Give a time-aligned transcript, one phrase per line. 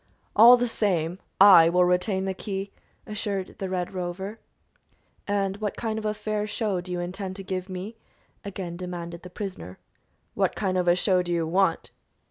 [0.35, 2.71] "All the same, I will retain the key,"
[3.05, 4.39] assured the Red Rover.
[5.27, 7.97] "And what kind of a fair show do you intend to give me?"
[8.43, 9.77] again demanded the prisoner.
[10.33, 11.91] "What kind of a show do you want?"